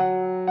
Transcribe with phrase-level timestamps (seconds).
[0.00, 0.49] you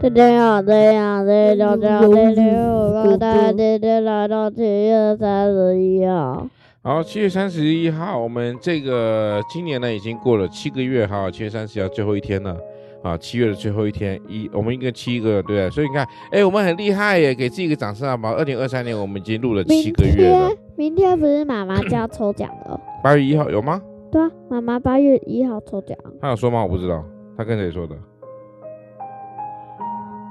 [0.00, 6.46] 这样这样这样这样这样，大家就来到七月三十一号。
[6.82, 12.56] 好，七月三十一号，我们这个今年呢已经过了七个月哈，七月三十一号最后一天了
[13.02, 18.34] 啊，七月的最后一天，一我们一个七个对，所以你看，哎，我们很厉害耶，给自己一个掌声好不好？
[18.34, 20.50] 二零二三年我们已经录了七个月了。
[20.76, 22.80] 明天，不是妈妈就要抽奖了？
[23.02, 23.82] 八月一号有吗？
[24.12, 25.98] 对啊，妈妈八月一号抽奖。
[26.20, 26.62] 他有说吗？
[26.62, 27.04] 我不知道，
[27.36, 27.94] 他跟谁说的？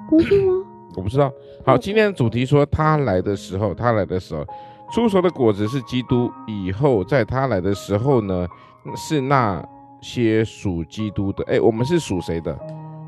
[0.10, 0.54] 不是吗？
[0.96, 1.32] 我不知道。
[1.66, 4.46] 好，今天的主题说他来的时候，他来的时候，
[4.92, 6.32] 出熟的果子是基督。
[6.48, 8.48] 以后在他来的时候呢，
[8.96, 9.64] 是那
[10.02, 11.44] 些属基督的。
[11.46, 12.58] 哎，我们是属谁的？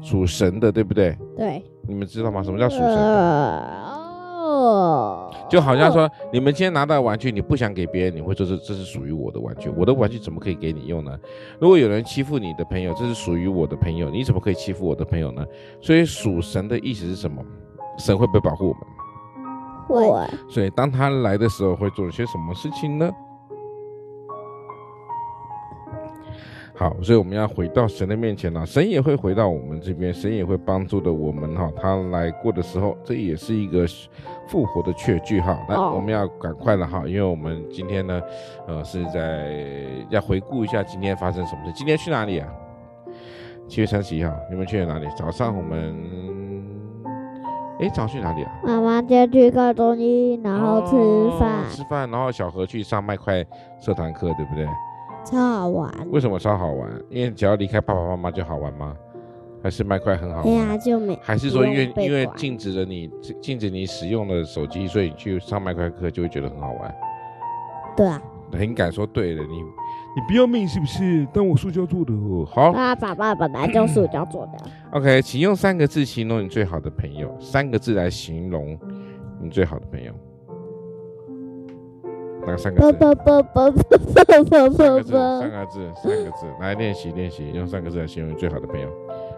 [0.01, 1.17] 属神的，对不对？
[1.35, 1.63] 对。
[1.87, 2.43] 你们知道吗？
[2.43, 3.88] 什么叫属神的？
[4.69, 5.31] 哦。
[5.49, 9.69] 就好像说，你们今天拿到玩具，你不想给别人，你会说这这是属于我的玩具。
[9.69, 11.17] 我的玩具怎么可以给你用呢？
[11.59, 15.45] 如果有人欺负你的朋友，这是属于我的朋友，你怎么可以欺负我的朋友呢？
[15.81, 17.43] 所以属神的意思是什么？
[17.97, 18.81] 神会不会保护我们？
[19.87, 20.27] 会。
[20.49, 23.11] 所以当他来的时候，会做些什么事情呢？
[26.79, 31.69] 好，所以我们要回到神的面前了，神也会回到我们这边，神也会帮助的我们哈。
[31.75, 33.85] 他来过的时候，这也是一个
[34.47, 35.59] 复活的确据哈。
[35.67, 38.21] 那，我们要赶快了哈，因为我们今天呢，
[38.65, 39.51] 呃，是在
[40.09, 41.73] 要回顾一下今天发生什么事。
[41.75, 42.47] 今天去哪里啊？
[43.67, 45.07] 七月三十一号，你们去了哪里？
[45.17, 45.93] 早上我们，
[47.81, 48.51] 哎，早上去哪里啊？
[48.63, 50.95] 妈妈接去看中医，然后吃
[51.37, 53.45] 饭，哦，吃饭，然后小何去上麦块
[53.81, 54.65] 社团课，对不对？
[55.25, 56.89] 超好玩，为什么超好玩？
[57.09, 58.95] 因为只要离开爸爸妈妈就好玩吗？
[59.61, 60.43] 还是麦块很好玩？
[60.43, 61.19] 对呀，就没。
[61.21, 63.09] 还是说因为因为禁止了你
[63.41, 66.95] 禁止你使用了手机，所以你去上麦块课就会觉得很好玩？
[67.95, 68.21] 对啊，
[68.53, 71.27] 很敢说对的，你你不要命是不是？
[71.33, 72.71] 当我塑胶做的哦，好。
[72.71, 74.53] 啊，爸爸本来就塑胶做的。
[74.97, 78.79] OK，请用三个字形容你最好的朋友，三个字来形容
[79.41, 80.13] 你最好的朋友。
[82.45, 82.99] 哪三个字？
[82.99, 83.23] 三个字，
[84.13, 88.89] 三个字，三个字，来练习练习，用三个字来形容你最好的朋友。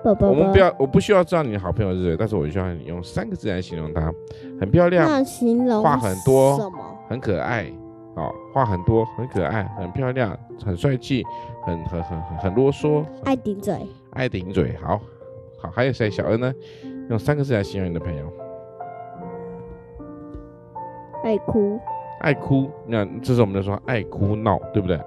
[0.03, 4.11] 我们不要，我不需要知道你的好朋友是谁，但是我需要你用三个字来形容他。
[4.59, 6.71] 很漂亮，形容话很多，
[7.07, 7.71] 很可爱，
[8.15, 11.23] 好，话很多，很可爱，很漂亮，很帅气，
[11.65, 13.75] 很很很很很啰嗦，爱顶嘴，
[14.11, 14.99] 爱顶嘴，好
[15.61, 16.09] 好，还有谁？
[16.09, 16.53] 小恩呢？
[17.09, 18.25] 用三个字来形容你的朋友。
[21.23, 21.79] 爱哭。
[22.21, 24.99] 爱哭，那这时候我们就说爱哭闹，对不对？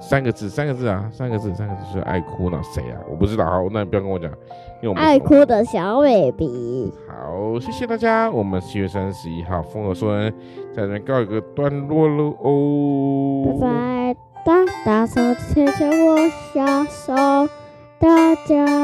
[0.00, 2.98] 三个字，三个字啊，三个字，三个字是爱哭闹，谁啊？
[3.08, 4.28] 我不知道，好，那你不要跟我讲，
[4.82, 6.92] 因为我们爱哭的小 baby。
[7.06, 10.32] 好，谢谢大家，我们七月三十一号丰禾硕恩
[10.74, 13.58] 在这边告一个段落喽哦。
[13.60, 14.52] 拜拜，大
[14.84, 17.14] 大手牵着我小手，
[18.00, 18.81] 大家。